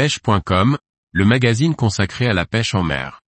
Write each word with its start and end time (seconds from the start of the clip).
pêche.com, 0.00 0.78
le 1.12 1.24
magazine 1.26 1.74
consacré 1.74 2.26
à 2.26 2.32
la 2.32 2.46
pêche 2.46 2.74
en 2.74 2.82
mer. 2.82 3.20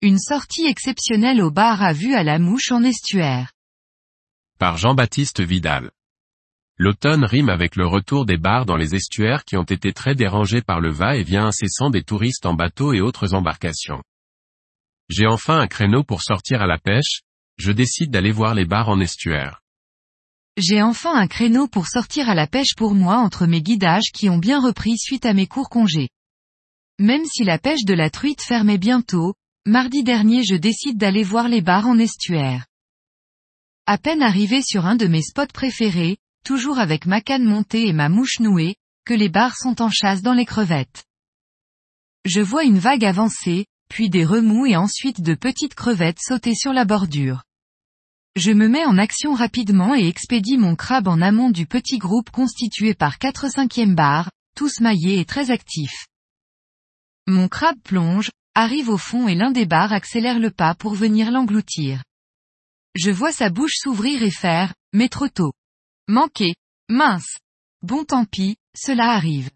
Une 0.00 0.20
sortie 0.20 0.66
exceptionnelle 0.66 1.42
au 1.42 1.50
bar 1.50 1.82
à 1.82 1.92
vue 1.92 2.14
à 2.14 2.22
la 2.22 2.38
mouche 2.38 2.70
en 2.70 2.84
estuaire. 2.84 3.50
Par 4.60 4.76
Jean-Baptiste 4.76 5.40
Vidal. 5.40 5.90
L'automne 6.80 7.24
rime 7.24 7.48
avec 7.48 7.74
le 7.74 7.88
retour 7.88 8.24
des 8.24 8.36
bars 8.36 8.64
dans 8.64 8.76
les 8.76 8.94
estuaires 8.94 9.44
qui 9.44 9.56
ont 9.56 9.64
été 9.64 9.92
très 9.92 10.14
dérangés 10.14 10.62
par 10.62 10.80
le 10.80 10.92
va-et-vient 10.92 11.46
incessant 11.46 11.90
des 11.90 12.04
touristes 12.04 12.46
en 12.46 12.54
bateau 12.54 12.92
et 12.92 13.00
autres 13.00 13.34
embarcations. 13.34 14.00
J'ai 15.08 15.26
enfin 15.26 15.58
un 15.58 15.66
créneau 15.66 16.04
pour 16.04 16.22
sortir 16.22 16.62
à 16.62 16.68
la 16.68 16.78
pêche, 16.78 17.22
je 17.56 17.72
décide 17.72 18.12
d'aller 18.12 18.30
voir 18.30 18.54
les 18.54 18.64
bars 18.64 18.88
en 18.90 19.00
estuaire. 19.00 19.60
J'ai 20.56 20.80
enfin 20.80 21.16
un 21.16 21.26
créneau 21.26 21.66
pour 21.66 21.88
sortir 21.88 22.28
à 22.28 22.36
la 22.36 22.46
pêche 22.46 22.76
pour 22.76 22.94
moi 22.94 23.16
entre 23.16 23.46
mes 23.46 23.62
guidages 23.62 24.12
qui 24.14 24.28
ont 24.28 24.38
bien 24.38 24.60
repris 24.60 24.98
suite 24.98 25.26
à 25.26 25.34
mes 25.34 25.48
courts 25.48 25.70
congés. 25.70 26.10
Même 27.00 27.24
si 27.24 27.42
la 27.42 27.58
pêche 27.58 27.84
de 27.84 27.94
la 27.94 28.08
truite 28.08 28.42
fermait 28.42 28.78
bientôt, 28.78 29.34
mardi 29.66 30.04
dernier 30.04 30.44
je 30.44 30.54
décide 30.54 30.96
d'aller 30.96 31.24
voir 31.24 31.48
les 31.48 31.60
bars 31.60 31.88
en 31.88 31.98
estuaire. 31.98 32.66
À 33.86 33.98
peine 33.98 34.22
arrivé 34.22 34.62
sur 34.62 34.86
un 34.86 34.94
de 34.94 35.06
mes 35.06 35.22
spots 35.22 35.52
préférés, 35.52 36.18
toujours 36.48 36.78
avec 36.78 37.04
ma 37.04 37.20
canne 37.20 37.44
montée 37.44 37.88
et 37.88 37.92
ma 37.92 38.08
mouche 38.08 38.40
nouée, 38.40 38.76
que 39.04 39.12
les 39.12 39.28
barres 39.28 39.58
sont 39.58 39.82
en 39.82 39.90
chasse 39.90 40.22
dans 40.22 40.32
les 40.32 40.46
crevettes. 40.46 41.04
Je 42.24 42.40
vois 42.40 42.64
une 42.64 42.78
vague 42.78 43.04
avancer, 43.04 43.66
puis 43.90 44.08
des 44.08 44.24
remous 44.24 44.64
et 44.64 44.74
ensuite 44.74 45.20
de 45.20 45.34
petites 45.34 45.74
crevettes 45.74 46.20
sauter 46.22 46.54
sur 46.54 46.72
la 46.72 46.86
bordure. 46.86 47.42
Je 48.34 48.50
me 48.50 48.66
mets 48.66 48.86
en 48.86 48.96
action 48.96 49.34
rapidement 49.34 49.94
et 49.94 50.08
expédie 50.08 50.56
mon 50.56 50.74
crabe 50.74 51.06
en 51.06 51.20
amont 51.20 51.50
du 51.50 51.66
petit 51.66 51.98
groupe 51.98 52.30
constitué 52.30 52.94
par 52.94 53.18
4 53.18 53.50
cinquièmes 53.50 53.94
barres, 53.94 54.30
tous 54.56 54.80
maillés 54.80 55.20
et 55.20 55.26
très 55.26 55.50
actifs. 55.50 56.06
Mon 57.26 57.48
crabe 57.48 57.78
plonge, 57.84 58.30
arrive 58.54 58.88
au 58.88 58.96
fond 58.96 59.28
et 59.28 59.34
l'un 59.34 59.50
des 59.50 59.66
barres 59.66 59.92
accélère 59.92 60.38
le 60.38 60.50
pas 60.50 60.74
pour 60.74 60.94
venir 60.94 61.30
l'engloutir. 61.30 62.02
Je 62.94 63.10
vois 63.10 63.32
sa 63.32 63.50
bouche 63.50 63.76
s'ouvrir 63.76 64.22
et 64.22 64.30
faire, 64.30 64.72
mais 64.94 65.10
trop 65.10 65.28
tôt. 65.28 65.52
Manqué. 66.10 66.54
Mince. 66.88 67.36
Bon 67.82 68.02
tant 68.02 68.24
pis, 68.24 68.56
cela 68.74 69.10
arrive. 69.10 69.50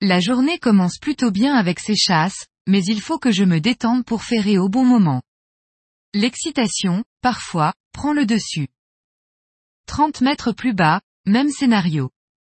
La 0.00 0.18
journée 0.18 0.58
commence 0.58 0.96
plutôt 0.96 1.30
bien 1.30 1.54
avec 1.54 1.78
ces 1.78 1.94
chasses, 1.94 2.46
mais 2.66 2.82
il 2.82 3.02
faut 3.02 3.18
que 3.18 3.30
je 3.30 3.44
me 3.44 3.60
détende 3.60 4.06
pour 4.06 4.22
ferrer 4.22 4.56
au 4.56 4.70
bon 4.70 4.86
moment. 4.86 5.20
L'excitation, 6.14 7.04
parfois, 7.20 7.74
prend 7.92 8.14
le 8.14 8.24
dessus. 8.24 8.68
30 9.84 10.22
mètres 10.22 10.52
plus 10.52 10.72
bas, 10.72 11.02
même 11.26 11.50
scénario. 11.50 12.08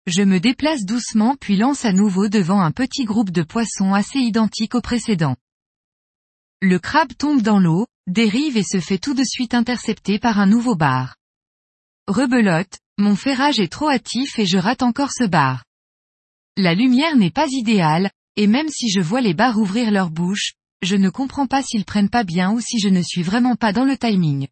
Je 0.06 0.22
me 0.22 0.40
déplace 0.40 0.86
doucement 0.86 1.36
puis 1.36 1.58
lance 1.58 1.84
à 1.84 1.94
nouveau 1.94 2.30
devant 2.30 2.62
un 2.62 2.72
petit 2.72 3.06
groupe 3.06 3.32
de 3.32 3.42
poissons 3.42 3.96
assez 3.96 4.20
identique 4.20 4.76
au 4.76 4.82
précédent. 4.82 5.36
Le 6.62 6.78
crabe 6.78 7.14
tombe 7.18 7.42
dans 7.42 7.60
l'eau, 7.60 7.88
dérive 8.06 8.56
et 8.56 8.64
se 8.64 8.80
fait 8.80 9.00
tout 9.00 9.16
de 9.16 9.24
suite 9.24 9.56
intercepter 9.56 10.20
par 10.20 10.38
un 10.40 10.46
nouveau 10.46 10.76
bar. 10.76 11.17
Rebelote, 12.08 12.80
mon 12.98 13.18
ferrage 13.18 13.60
est 13.60 13.70
trop 13.70 13.90
hâtif 13.90 14.40
et 14.40 14.46
je 14.46 14.58
rate 14.58 14.82
encore 14.82 15.12
ce 15.12 15.26
bar. 15.26 15.66
La 16.56 16.74
lumière 16.74 17.18
n'est 17.18 17.32
pas 17.32 17.48
idéale, 17.50 18.12
et 18.38 18.48
même 18.48 18.70
si 18.70 18.90
je 18.90 19.02
vois 19.02 19.20
les 19.20 19.34
bars 19.34 19.58
ouvrir 19.58 19.92
leur 19.92 20.10
bouche, 20.10 20.54
je 20.82 20.96
ne 20.96 21.10
comprends 21.10 21.48
pas 21.48 21.62
s'ils 21.62 21.84
prennent 21.84 22.10
pas 22.10 22.24
bien 22.24 22.52
ou 22.52 22.62
si 22.62 22.80
je 22.80 22.88
ne 22.88 23.02
suis 23.02 23.24
vraiment 23.24 23.58
pas 23.58 23.74
dans 23.74 23.84
le 23.84 23.98
timing. 23.98 24.48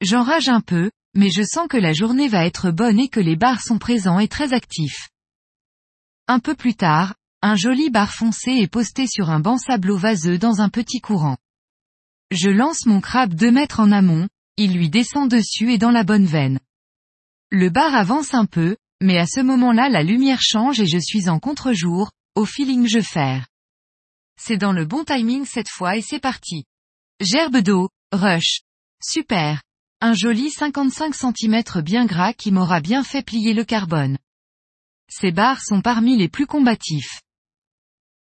J'enrage 0.00 0.48
un 0.48 0.60
peu, 0.60 0.92
mais 1.12 1.30
je 1.30 1.42
sens 1.42 1.66
que 1.66 1.76
la 1.76 1.92
journée 1.92 2.28
va 2.28 2.46
être 2.46 2.70
bonne 2.70 3.00
et 3.00 3.08
que 3.08 3.18
les 3.18 3.34
bars 3.34 3.60
sont 3.60 3.78
présents 3.78 4.20
et 4.20 4.28
très 4.28 4.52
actifs. 4.52 5.08
Un 6.28 6.38
peu 6.38 6.54
plus 6.54 6.76
tard, 6.76 7.16
un 7.42 7.56
joli 7.56 7.90
bar 7.90 8.14
foncé 8.14 8.52
est 8.52 8.68
posté 8.68 9.08
sur 9.08 9.30
un 9.30 9.40
banc 9.40 9.58
sableau 9.58 9.96
vaseux 9.96 10.38
dans 10.38 10.60
un 10.60 10.68
petit 10.68 11.00
courant. 11.00 11.36
Je 12.30 12.48
lance 12.48 12.86
mon 12.86 13.00
crabe 13.00 13.34
deux 13.34 13.50
mètres 13.50 13.80
en 13.80 13.90
amont, 13.90 14.28
il 14.58 14.74
lui 14.74 14.90
descend 14.90 15.30
dessus 15.30 15.72
et 15.72 15.78
dans 15.78 15.92
la 15.92 16.02
bonne 16.02 16.26
veine. 16.26 16.58
Le 17.50 17.70
bar 17.70 17.94
avance 17.94 18.34
un 18.34 18.44
peu, 18.44 18.76
mais 19.00 19.16
à 19.16 19.24
ce 19.24 19.40
moment-là 19.40 19.88
la 19.88 20.02
lumière 20.02 20.42
change 20.42 20.80
et 20.80 20.86
je 20.86 20.98
suis 20.98 21.28
en 21.28 21.38
contre-jour, 21.38 22.10
au 22.34 22.44
feeling 22.44 22.86
je 22.86 23.00
faire. 23.00 23.46
C'est 24.38 24.56
dans 24.56 24.72
le 24.72 24.84
bon 24.84 25.04
timing 25.04 25.44
cette 25.46 25.70
fois 25.70 25.96
et 25.96 26.02
c'est 26.02 26.18
parti. 26.18 26.64
Gerbe 27.20 27.58
d'eau, 27.58 27.88
rush. 28.12 28.60
Super. 29.02 29.62
Un 30.00 30.12
joli 30.12 30.50
55 30.50 31.14
cm 31.14 31.62
bien 31.82 32.04
gras 32.04 32.32
qui 32.32 32.50
m'aura 32.50 32.80
bien 32.80 33.04
fait 33.04 33.22
plier 33.22 33.54
le 33.54 33.64
carbone. 33.64 34.18
Ces 35.08 35.30
bars 35.30 35.62
sont 35.62 35.80
parmi 35.80 36.16
les 36.16 36.28
plus 36.28 36.46
combatifs. 36.46 37.22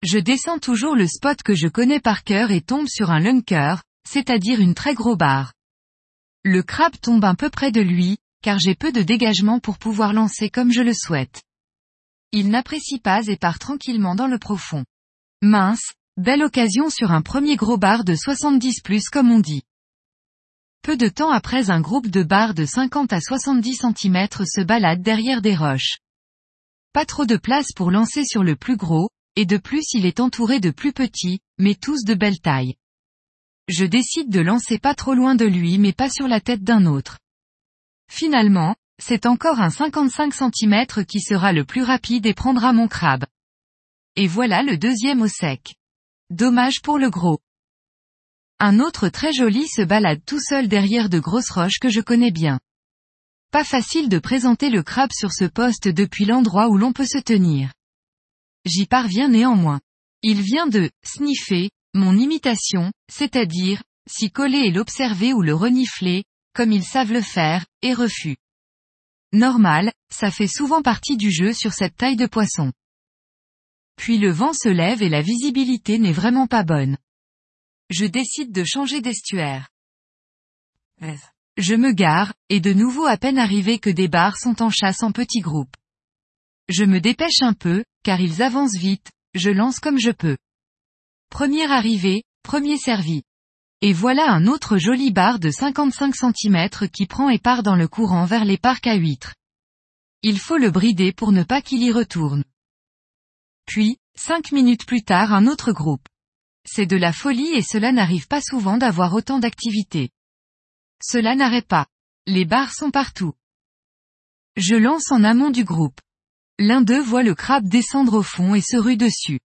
Je 0.04 0.20
descends 0.20 0.60
toujours 0.60 0.96
le 0.96 1.08
spot 1.08 1.42
que 1.44 1.56
je 1.56 1.68
connais 1.68 2.00
par 2.00 2.24
cœur 2.24 2.52
et 2.52 2.62
tombe 2.62 2.88
sur 2.88 3.12
un 3.12 3.20
lunker, 3.20 3.82
c'est-à-dire 4.08 4.60
une 4.60 4.76
très 4.76 4.94
gros 4.94 5.16
barre. 5.16 5.54
Le 6.44 6.64
crabe 6.64 6.98
tombe 7.00 7.24
un 7.24 7.36
peu 7.36 7.52
près 7.52 7.72
de 7.72 7.82
lui, 7.82 8.18
car 8.42 8.58
j'ai 8.58 8.74
peu 8.74 8.92
de 8.92 9.04
dégagement 9.04 9.60
pour 9.60 9.78
pouvoir 9.78 10.12
lancer 10.12 10.50
comme 10.50 10.72
je 10.72 10.82
le 10.82 10.94
souhaite. 10.94 11.44
Il 12.32 12.50
n'apprécie 12.50 12.98
pas 12.98 13.28
et 13.28 13.38
part 13.38 13.60
tranquillement 13.60 14.16
dans 14.16 14.26
le 14.26 14.40
profond. 14.40 14.84
Mince, 15.44 15.94
belle 16.18 16.42
occasion 16.42 16.90
sur 16.90 17.12
un 17.12 17.22
premier 17.22 17.58
gros 17.58 17.78
bar 17.78 18.04
de 18.04 18.16
70 18.16 18.82
plus 18.82 19.08
comme 19.10 19.30
on 19.30 19.40
dit. 19.40 19.62
Peu 20.82 20.98
de 20.98 21.10
temps 21.10 21.30
après 21.30 21.70
un 21.70 21.80
groupe 21.80 22.08
de 22.08 22.24
barres 22.24 22.56
de 22.56 22.66
50 22.66 23.14
à 23.14 23.22
70 23.22 23.76
cm 23.76 24.28
se 24.46 24.62
balade 24.62 25.04
derrière 25.04 25.44
des 25.44 25.56
roches. 25.56 26.00
Pas 26.92 27.06
trop 27.06 27.28
de 27.28 27.38
place 27.38 27.72
pour 27.76 27.92
lancer 27.92 28.26
sur 28.26 28.44
le 28.44 28.56
plus 28.56 28.78
gros, 28.78 29.10
et 29.36 29.46
de 29.46 29.58
plus 29.58 29.94
il 29.94 30.08
est 30.08 30.20
entouré 30.20 30.60
de 30.60 30.72
plus 30.72 30.92
petits, 30.92 31.40
mais 31.60 31.76
tous 31.76 32.04
de 32.04 32.16
belle 32.16 32.40
taille. 32.40 32.78
Je 33.68 33.86
décide 33.86 34.30
de 34.30 34.42
lancer 34.42 34.80
pas 34.80 34.96
trop 34.96 35.14
loin 35.14 35.36
de 35.36 35.46
lui 35.46 35.78
mais 35.78 35.94
pas 35.94 36.10
sur 36.10 36.28
la 36.28 36.42
tête 36.42 36.64
d'un 36.64 36.86
autre. 36.86 37.20
Finalement, 38.10 38.76
c'est 39.02 39.26
encore 39.26 39.62
un 39.62 39.70
55 39.70 40.34
cm 40.34 41.06
qui 41.06 41.22
sera 41.22 41.54
le 41.54 41.66
plus 41.66 41.84
rapide 41.84 42.26
et 42.26 42.34
prendra 42.34 42.74
mon 42.74 42.88
crabe. 42.88 43.26
Et 44.16 44.28
voilà 44.28 44.62
le 44.62 44.78
deuxième 44.78 45.22
au 45.22 45.28
sec. 45.28 45.76
Dommage 46.30 46.82
pour 46.82 46.98
le 46.98 47.10
gros. 47.10 47.40
Un 48.60 48.80
autre 48.80 49.10
très 49.10 49.34
joli 49.34 49.68
se 49.68 49.82
balade 49.82 50.22
tout 50.26 50.40
seul 50.40 50.68
derrière 50.68 51.10
de 51.10 51.20
grosses 51.20 51.50
roches 51.50 51.80
que 51.80 51.90
je 51.90 52.02
connais 52.02 52.32
bien. 52.32 52.60
Pas 53.52 53.64
facile 53.64 54.08
de 54.08 54.20
présenter 54.20 54.70
le 54.70 54.84
crabe 54.84 55.12
sur 55.12 55.32
ce 55.32 55.46
poste 55.46 55.88
depuis 55.88 56.26
l'endroit 56.26 56.70
où 56.70 56.78
l'on 56.78 56.94
peut 56.94 57.08
se 57.08 57.18
tenir. 57.18 57.74
J'y 58.66 58.86
parviens 58.86 59.30
néanmoins. 59.30 59.82
Il 60.22 60.42
vient 60.42 60.68
de 60.68 60.92
sniffer, 61.04 61.72
mon 61.94 62.18
imitation, 62.18 62.92
c'est-à-dire, 63.12 63.84
s'y 64.10 64.32
coller 64.32 64.60
et 64.60 64.72
l'observer 64.72 65.34
ou 65.34 65.42
le 65.42 65.54
renifler, 65.54 66.24
comme 66.54 66.72
ils 66.72 66.84
savent 66.84 67.12
le 67.12 67.22
faire, 67.22 67.66
et 67.82 67.94
refus. 67.94 68.38
Normal, 69.34 69.92
ça 70.12 70.32
fait 70.32 70.48
souvent 70.48 70.82
partie 70.82 71.18
du 71.18 71.32
jeu 71.32 71.54
sur 71.54 71.74
cette 71.74 71.96
taille 71.96 72.18
de 72.18 72.28
poisson. 72.28 72.72
Puis 73.96 74.18
le 74.18 74.32
vent 74.32 74.54
se 74.54 74.70
lève 74.70 75.02
et 75.02 75.10
la 75.10 75.22
visibilité 75.22 76.00
n'est 76.00 76.12
vraiment 76.12 76.48
pas 76.48 76.64
bonne. 76.64 76.98
Je 77.90 78.06
décide 78.06 78.52
de 78.52 78.64
changer 78.64 79.02
d'estuaire. 79.02 79.70
Je 81.58 81.76
me 81.76 81.92
gare, 81.92 82.34
et 82.50 82.60
de 82.60 82.74
nouveau 82.74 83.06
à 83.06 83.18
peine 83.18 83.38
arrivé 83.38 83.80
que 83.80 83.90
des 83.90 84.08
bars 84.08 84.38
sont 84.38 84.62
en 84.62 84.70
chasse 84.70 85.04
en 85.04 85.12
petits 85.12 85.42
groupes. 85.42 85.76
Je 86.70 86.86
me 86.86 87.00
dépêche 87.00 87.42
un 87.42 87.54
peu, 87.54 87.84
car 88.04 88.22
ils 88.22 88.42
avancent 88.42 88.78
vite, 88.78 89.12
je 89.34 89.50
lance 89.50 89.80
comme 89.80 90.00
je 90.00 90.12
peux. 90.12 90.38
Première 91.32 91.72
arrivée, 91.72 92.24
premier 92.44 92.78
servi. 92.78 93.24
Et 93.80 93.94
voilà 93.94 94.32
un 94.32 94.48
autre 94.48 94.78
joli 94.78 95.12
bar 95.12 95.40
de 95.40 95.50
55 95.50 96.14
cm 96.14 96.70
qui 96.92 97.08
prend 97.08 97.30
et 97.30 97.40
part 97.40 97.64
dans 97.64 97.78
le 97.78 97.88
courant 97.88 98.26
vers 98.26 98.44
les 98.44 98.58
parcs 98.58 98.86
à 98.86 98.96
huîtres. 98.96 99.34
Il 100.24 100.38
faut 100.38 100.58
le 100.58 100.70
brider 100.70 101.14
pour 101.14 101.32
ne 101.32 101.44
pas 101.44 101.62
qu'il 101.62 101.82
y 101.82 101.92
retourne. 101.92 102.44
Puis, 103.66 103.98
cinq 104.14 104.52
minutes 104.52 104.86
plus 104.86 105.04
tard 105.04 105.34
un 105.34 105.48
autre 105.48 105.72
groupe. 105.72 106.06
C'est 106.66 106.86
de 106.86 106.98
la 106.98 107.14
folie 107.14 107.54
et 107.56 107.64
cela 107.64 107.94
n'arrive 107.94 108.28
pas 108.28 108.42
souvent 108.42 108.78
d'avoir 108.78 109.14
autant 109.14 109.40
d'activité. 109.40 110.10
Cela 111.02 111.36
n'arrête 111.36 111.68
pas. 111.68 111.88
Les 112.28 112.44
bars 112.44 112.74
sont 112.74 112.92
partout. 112.92 113.34
Je 114.58 114.76
lance 114.76 115.12
en 115.12 115.24
amont 115.24 115.50
du 115.50 115.64
groupe. 115.64 116.02
L'un 116.60 116.82
d'eux 116.82 117.02
voit 117.02 117.24
le 117.24 117.36
crabe 117.36 117.70
descendre 117.70 118.18
au 118.18 118.22
fond 118.22 118.54
et 118.54 118.62
se 118.62 118.76
rue 118.76 118.98
dessus. 118.98 119.40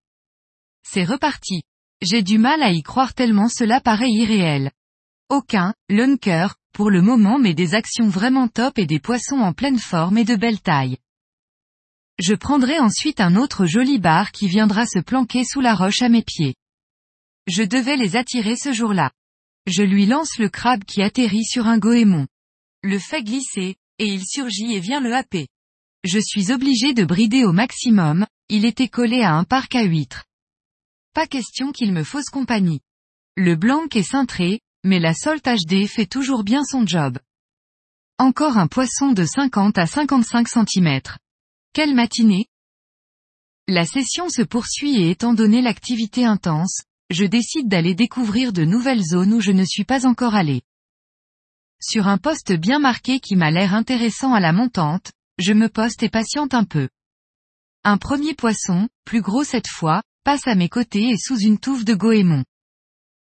C'est 0.83 1.05
reparti. 1.05 1.63
J'ai 2.03 2.23
du 2.23 2.39
mal 2.39 2.63
à 2.63 2.73
y 2.73 2.83
croire 2.83 3.15
tellement 3.15 3.49
cela 3.49 3.81
paraît 3.81 4.11
irréel. 4.11 4.71
Aucun, 5.29 5.75
lunker, 5.89 6.55
pour 6.73 6.91
le 6.91 7.01
moment 7.01 7.39
mais 7.39 7.55
des 7.55 7.75
actions 7.75 8.09
vraiment 8.09 8.49
top 8.49 8.79
et 8.79 8.87
des 8.87 9.01
poissons 9.01 9.39
en 9.39 9.53
pleine 9.53 9.79
forme 9.79 10.19
et 10.19 10.25
de 10.25 10.37
belle 10.37 10.61
taille. 10.61 10.99
Je 12.19 12.35
prendrai 12.35 12.79
ensuite 12.79 13.21
un 13.21 13.37
autre 13.37 13.67
joli 13.67 13.99
bar 13.99 14.31
qui 14.33 14.47
viendra 14.47 14.87
se 14.87 14.99
planquer 14.99 15.45
sous 15.45 15.61
la 15.61 15.75
roche 15.75 16.03
à 16.03 16.09
mes 16.09 16.23
pieds. 16.23 16.55
Je 17.47 17.63
devais 17.63 17.97
les 17.97 18.17
attirer 18.17 18.57
ce 18.57 18.73
jour-là. 18.73 19.11
Je 19.67 19.83
lui 19.83 20.07
lance 20.07 20.39
le 20.39 20.49
crabe 20.49 20.85
qui 20.85 21.03
atterrit 21.03 21.45
sur 21.45 21.67
un 21.67 21.79
goémon. 21.79 22.27
Le 22.83 22.99
fait 22.99 23.23
glisser, 23.23 23.77
et 23.99 24.07
il 24.07 24.23
surgit 24.25 24.75
et 24.75 24.81
vient 24.81 25.01
le 25.01 25.15
happer. 25.15 25.49
Je 26.05 26.19
suis 26.19 26.53
obligé 26.53 26.95
de 26.95 27.05
brider 27.05 27.45
au 27.45 27.53
maximum, 27.53 28.27
il 28.49 28.65
était 28.65 28.89
collé 28.89 29.23
à 29.23 29.35
un 29.35 29.45
parc 29.45 29.75
à 29.75 29.83
huîtres. 29.83 30.25
Pas 31.17 31.27
question 31.27 31.73
qu'il 31.73 31.95
me 31.95 32.05
fausse 32.05 32.29
compagnie. 32.29 32.83
Le 33.39 33.57
blanc 33.57 33.87
est 33.95 34.03
cintré, 34.03 34.61
mais 34.85 35.01
la 35.01 35.15
Salt 35.15 35.41
HD 35.49 35.87
fait 35.87 36.05
toujours 36.05 36.45
bien 36.45 36.63
son 36.63 36.87
job. 36.87 37.19
Encore 38.19 38.59
un 38.59 38.67
poisson 38.67 39.13
de 39.13 39.25
50 39.25 39.79
à 39.79 39.87
55 39.87 40.47
cm. 40.47 41.01
Quelle 41.73 41.95
matinée 41.95 42.49
La 43.67 43.87
session 43.87 44.29
se 44.29 44.43
poursuit 44.43 44.97
et 45.01 45.09
étant 45.09 45.33
donné 45.33 45.63
l'activité 45.63 46.27
intense, 46.27 46.83
je 47.09 47.25
décide 47.25 47.69
d'aller 47.69 47.95
découvrir 47.95 48.53
de 48.53 48.67
nouvelles 48.67 49.03
zones 49.03 49.33
où 49.33 49.41
je 49.41 49.53
ne 49.53 49.65
suis 49.65 49.85
pas 49.85 50.07
encore 50.07 50.35
allé. 50.35 50.61
Sur 51.81 52.09
un 52.09 52.19
poste 52.19 52.53
bien 52.53 52.79
marqué 52.79 53.21
qui 53.21 53.37
m'a 53.37 53.51
l'air 53.51 53.73
intéressant 53.73 54.35
à 54.35 54.41
la 54.41 54.53
montante, 54.53 55.13
je 55.39 55.55
me 55.55 55.71
poste 55.71 56.03
et 56.03 56.11
patiente 56.11 56.53
un 56.53 56.65
peu. 56.65 56.91
Un 57.85 57.97
premier 57.97 58.35
poisson, 58.35 58.91
plus 59.07 59.23
gros 59.23 59.45
cette 59.45 59.69
fois, 59.69 60.03
passe 60.27 60.49
à 60.49 60.57
mes 60.57 60.69
côtés 60.69 61.11
et 61.11 61.17
sous 61.17 61.39
une 61.39 61.57
touffe 61.57 61.85
de 61.85 61.95
goémon. 61.95 62.43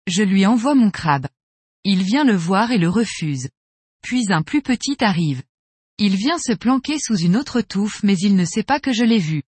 Je 0.09 0.25
lui 0.25 0.45
envoie 0.47 0.75
mon 0.75 0.91
crabe. 0.91 1.29
Il 1.85 2.03
vient 2.03 2.25
le 2.25 2.35
voir 2.35 2.73
et 2.73 2.79
le 2.79 2.89
refuse. 2.89 3.51
Puis 4.03 4.33
un 4.33 4.43
plus 4.43 4.63
petit 4.63 4.97
arrive. 4.99 5.45
Il 5.99 6.17
vient 6.17 6.39
se 6.39 6.51
planquer 6.51 6.99
sous 6.99 7.17
une 7.17 7.37
autre 7.37 7.61
touffe 7.61 8.03
mais 8.03 8.17
il 8.17 8.35
ne 8.35 8.45
sait 8.45 8.65
pas 8.65 8.81
que 8.81 8.93
je 8.93 9.05
l'ai 9.05 9.21
vu. 9.21 9.45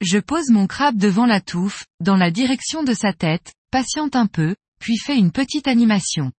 Je 0.00 0.20
pose 0.20 0.50
mon 0.50 0.68
crabe 0.68 0.96
devant 0.96 1.26
la 1.26 1.40
touffe, 1.40 1.84
dans 1.98 2.16
la 2.16 2.30
direction 2.30 2.84
de 2.84 2.94
sa 2.94 3.12
tête, 3.12 3.54
patiente 3.72 4.14
un 4.14 4.28
peu, 4.28 4.54
puis 4.78 4.98
fais 4.98 5.18
une 5.18 5.32
petite 5.32 5.66
animation. 5.66 6.30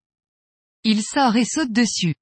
Il 0.86 1.04
sort 1.04 1.36
et 1.36 1.44
saute 1.44 1.74
dessus. 1.74 2.16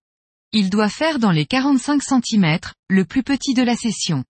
Il 0.53 0.71
doit 0.71 0.89
faire 0.89 1.19
dans 1.19 1.31
les 1.31 1.45
45 1.45 2.01
cm, 2.01 2.57
le 2.89 3.05
plus 3.05 3.21
petit 3.21 3.53
de 3.53 3.61
la 3.61 3.75
session. 3.75 4.23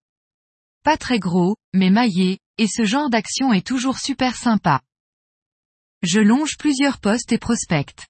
Pas 0.83 0.97
très 0.97 1.19
gros, 1.19 1.55
mais 1.73 1.89
maillé, 1.89 2.39
et 2.61 2.67
ce 2.67 2.85
genre 2.85 3.09
d'action 3.09 3.53
est 3.53 3.65
toujours 3.65 3.97
super 3.97 4.35
sympa. 4.35 4.81
Je 6.03 6.19
longe 6.19 6.57
plusieurs 6.59 6.99
postes 6.99 7.31
et 7.31 7.39
prospecte. 7.39 8.05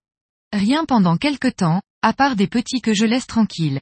Rien 0.52 0.84
pendant 0.84 1.16
quelque 1.16 1.48
temps, 1.48 1.82
à 2.02 2.12
part 2.12 2.36
des 2.36 2.48
petits 2.48 2.82
que 2.82 2.94
je 2.94 3.06
laisse 3.06 3.28
tranquilles. 3.28 3.80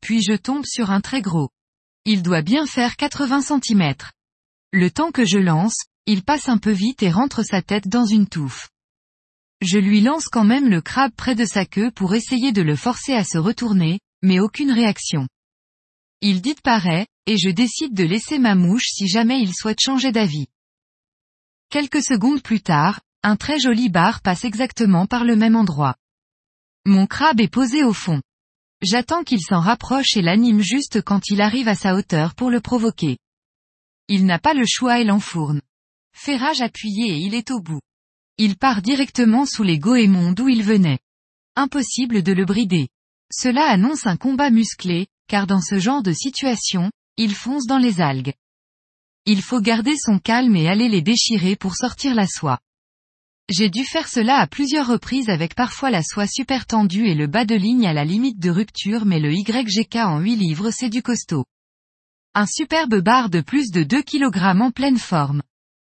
Puis 0.00 0.22
je 0.22 0.34
tombe 0.34 0.64
sur 0.64 0.92
un 0.92 1.00
très 1.00 1.20
gros. 1.20 1.50
Il 2.04 2.22
doit 2.22 2.42
bien 2.42 2.64
faire 2.64 2.94
80 2.94 3.42
cm. 3.42 3.94
Le 4.72 4.88
temps 4.88 5.10
que 5.10 5.24
je 5.24 5.38
lance, 5.38 5.80
il 6.06 6.22
passe 6.22 6.48
un 6.48 6.58
peu 6.58 6.70
vite 6.70 7.02
et 7.02 7.10
rentre 7.10 7.42
sa 7.42 7.60
tête 7.60 7.88
dans 7.88 8.06
une 8.06 8.28
touffe. 8.28 8.70
Je 9.62 9.78
lui 9.78 10.00
lance 10.00 10.28
quand 10.28 10.44
même 10.44 10.68
le 10.68 10.80
crabe 10.80 11.12
près 11.16 11.34
de 11.34 11.44
sa 11.44 11.66
queue 11.66 11.90
pour 11.90 12.14
essayer 12.14 12.52
de 12.52 12.62
le 12.62 12.76
forcer 12.76 13.14
à 13.14 13.24
se 13.24 13.36
retourner, 13.36 13.98
mais 14.22 14.38
aucune 14.38 14.70
réaction. 14.70 15.26
Il 16.22 16.40
dit 16.40 16.54
pareil, 16.62 17.06
et 17.26 17.36
je 17.36 17.50
décide 17.50 17.94
de 17.94 18.04
laisser 18.04 18.38
ma 18.38 18.54
mouche 18.54 18.86
si 18.86 19.08
jamais 19.08 19.40
il 19.40 19.52
souhaite 19.52 19.80
changer 19.80 20.12
d'avis. 20.12 20.46
Quelques 21.68 22.02
secondes 22.02 22.42
plus 22.42 22.60
tard, 22.60 23.00
un 23.24 23.34
très 23.34 23.58
joli 23.58 23.88
bar 23.88 24.20
passe 24.22 24.44
exactement 24.44 25.06
par 25.06 25.24
le 25.24 25.34
même 25.34 25.56
endroit. 25.56 25.96
Mon 26.84 27.06
crabe 27.06 27.40
est 27.40 27.52
posé 27.52 27.82
au 27.82 27.92
fond. 27.92 28.22
J'attends 28.82 29.24
qu'il 29.24 29.40
s'en 29.40 29.60
rapproche 29.60 30.16
et 30.16 30.22
l'anime 30.22 30.60
juste 30.60 31.02
quand 31.02 31.28
il 31.28 31.40
arrive 31.40 31.66
à 31.66 31.74
sa 31.74 31.94
hauteur 31.94 32.36
pour 32.36 32.50
le 32.50 32.60
provoquer. 32.60 33.18
Il 34.06 34.24
n'a 34.24 34.38
pas 34.38 34.54
le 34.54 34.66
choix 34.66 35.00
et 35.00 35.04
l'enfourne. 35.04 35.60
Ferrage 36.12 36.60
appuyé 36.60 37.14
et 37.14 37.18
il 37.18 37.34
est 37.34 37.50
au 37.50 37.60
bout. 37.60 37.80
Il 38.38 38.56
part 38.56 38.80
directement 38.80 39.44
sous 39.44 39.62
les 39.64 39.78
goémons 39.78 40.32
d'où 40.32 40.48
il 40.48 40.62
venait. 40.62 41.00
Impossible 41.56 42.22
de 42.22 42.32
le 42.32 42.44
brider. 42.44 42.88
Cela 43.32 43.64
annonce 43.68 44.06
un 44.06 44.16
combat 44.16 44.50
musclé, 44.50 45.06
car 45.28 45.46
dans 45.46 45.60
ce 45.60 45.78
genre 45.78 46.02
de 46.02 46.12
situation, 46.12 46.90
il 47.16 47.34
fonce 47.34 47.66
dans 47.66 47.78
les 47.78 48.00
algues. 48.00 48.34
Il 49.24 49.42
faut 49.42 49.60
garder 49.60 49.94
son 49.96 50.18
calme 50.18 50.56
et 50.56 50.68
aller 50.68 50.88
les 50.88 51.02
déchirer 51.02 51.56
pour 51.56 51.76
sortir 51.76 52.14
la 52.14 52.26
soie. 52.26 52.58
J'ai 53.48 53.70
dû 53.70 53.84
faire 53.84 54.08
cela 54.08 54.38
à 54.38 54.46
plusieurs 54.46 54.86
reprises 54.86 55.28
avec 55.28 55.54
parfois 55.54 55.90
la 55.90 56.02
soie 56.02 56.26
super 56.26 56.66
tendue 56.66 57.06
et 57.06 57.14
le 57.14 57.26
bas 57.26 57.44
de 57.44 57.54
ligne 57.54 57.86
à 57.86 57.92
la 57.92 58.04
limite 58.04 58.38
de 58.38 58.50
rupture 58.50 59.04
mais 59.04 59.20
le 59.20 59.32
YGK 59.32 59.96
en 59.96 60.20
8 60.20 60.36
livres 60.36 60.70
c'est 60.70 60.88
du 60.88 61.02
costaud. 61.02 61.44
Un 62.34 62.46
superbe 62.46 63.00
bar 63.00 63.28
de 63.28 63.40
plus 63.40 63.70
de 63.70 63.82
2 63.82 64.02
kg 64.02 64.60
en 64.60 64.70
pleine 64.70 64.98
forme. 64.98 65.42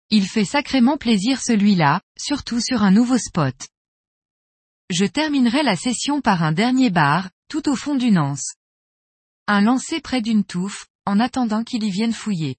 Il 0.09 0.27
fait 0.27 0.45
sacrément 0.45 0.97
plaisir 0.97 1.41
celui-là, 1.41 2.01
surtout 2.19 2.59
sur 2.59 2.83
un 2.83 2.91
nouveau 2.91 3.17
spot. 3.17 3.55
Je 4.89 5.05
terminerai 5.05 5.63
la 5.63 5.75
session 5.75 6.21
par 6.21 6.43
un 6.43 6.51
dernier 6.51 6.89
bar, 6.89 7.29
tout 7.47 7.69
au 7.69 7.75
fond 7.75 7.95
d'une 7.95 8.19
anse. 8.19 8.55
Un 9.47 9.59
lancer 9.59 9.99
près 9.99 10.21
d'une 10.21 10.45
touffe, 10.45 10.87
en 11.05 11.19
attendant 11.19 11.65
qu'il 11.65 11.83
y 11.83 11.89
vienne 11.89 12.13
fouiller. 12.13 12.55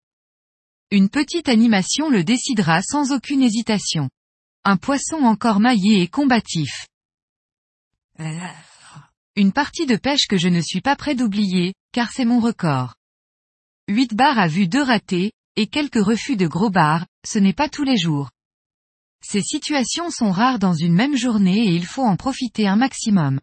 Une 0.91 1.09
petite 1.09 1.49
animation 1.49 2.11
le 2.11 2.25
décidera 2.25 2.83
sans 2.83 3.13
aucune 3.13 3.43
hésitation. 3.43 4.11
Un 4.65 4.77
poisson 4.77 5.17
encore 5.17 5.61
maillé 5.61 6.03
et 6.03 6.09
combatif. 6.09 6.87
Une 9.37 9.53
partie 9.53 9.87
de 9.87 9.97
pêche 9.97 10.27
que 10.29 10.37
je 10.37 10.49
ne 10.49 10.61
suis 10.61 10.83
pas 10.83 10.95
prêt 10.95 11.15
d'oublier, 11.15 11.75
car 11.93 12.13
c'est 12.13 12.27
mon 12.27 12.39
record. 12.39 12.95
8 13.89 14.15
bars 14.15 14.39
à 14.39 14.47
vue 14.47 14.69
2 14.69 14.83
ratés, 14.83 15.33
et 15.57 15.67
quelques 15.67 16.05
refus 16.05 16.37
de 16.37 16.47
gros 16.47 16.71
bars, 16.71 17.07
ce 17.27 17.39
n'est 17.39 17.55
pas 17.55 17.71
tous 17.71 17.85
les 17.85 17.97
jours. 17.97 18.31
Ces 19.23 19.41
situations 19.41 20.11
sont 20.11 20.31
rares 20.31 20.59
dans 20.59 20.75
une 20.75 20.95
même 20.95 21.17
journée 21.17 21.67
et 21.67 21.75
il 21.75 21.87
faut 21.87 22.05
en 22.05 22.17
profiter 22.17 22.69
un 22.69 22.77
maximum. 22.77 23.41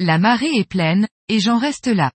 La 0.00 0.18
marée 0.18 0.50
est 0.56 0.68
pleine, 0.68 1.06
et 1.28 1.38
j'en 1.38 1.58
reste 1.58 1.86
là. 1.86 2.10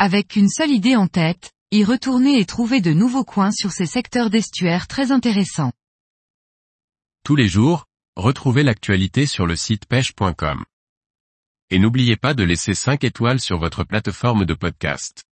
Avec 0.00 0.36
une 0.36 0.48
seule 0.48 0.70
idée 0.70 0.94
en 0.94 1.08
tête, 1.08 1.50
y 1.72 1.82
retourner 1.82 2.38
et 2.38 2.46
trouver 2.46 2.80
de 2.80 2.92
nouveaux 2.92 3.24
coins 3.24 3.50
sur 3.50 3.72
ces 3.72 3.84
secteurs 3.84 4.30
d'estuaire 4.30 4.86
très 4.86 5.10
intéressants. 5.10 5.72
Tous 7.24 7.34
les 7.34 7.48
jours, 7.48 7.86
retrouvez 8.14 8.62
l'actualité 8.62 9.26
sur 9.26 9.44
le 9.44 9.56
site 9.56 9.86
pêche.com. 9.86 10.64
Et 11.70 11.80
n'oubliez 11.80 12.16
pas 12.16 12.32
de 12.32 12.44
laisser 12.44 12.74
5 12.74 13.02
étoiles 13.02 13.40
sur 13.40 13.58
votre 13.58 13.82
plateforme 13.82 14.44
de 14.44 14.54
podcast. 14.54 15.24